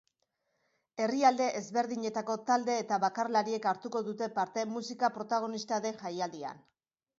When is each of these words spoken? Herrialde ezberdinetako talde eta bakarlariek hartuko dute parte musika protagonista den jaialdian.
Herrialde 1.03 1.49
ezberdinetako 1.59 2.37
talde 2.47 2.79
eta 2.85 2.99
bakarlariek 3.05 3.69
hartuko 3.73 4.03
dute 4.09 4.31
parte 4.41 4.67
musika 4.73 5.13
protagonista 5.21 5.83
den 5.89 6.05
jaialdian. 6.05 6.69